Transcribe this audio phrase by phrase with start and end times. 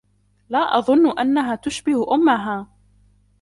[0.49, 2.67] لا أظن أنها تشبه أمها.